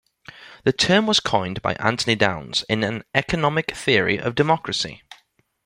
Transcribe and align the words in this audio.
The 0.63 0.73
term 0.73 1.05
was 1.05 1.19
coined 1.19 1.61
by 1.61 1.73
Anthony 1.75 2.15
Downs 2.15 2.65
in 2.67 2.83
"An 2.83 3.03
Economic 3.13 3.75
Theory 3.75 4.17
of 4.19 4.33
Democracy". 4.33 5.03